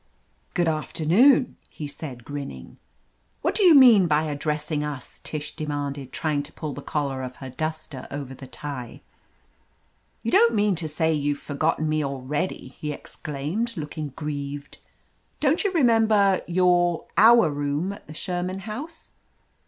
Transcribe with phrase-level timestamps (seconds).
[0.55, 2.77] "Good afternoon/' he said, grinning.
[3.43, 7.35] "What do you mean by addressing us?" Tish demanded, trying to pull the collar of
[7.35, 9.03] her duster over the tie.
[10.23, 14.79] "You don't mean to say you've forgotten me already!" he exclaimed, looking grieved.
[15.39, 19.11] "Don't you remember— ^your— our room at the Sherman House?"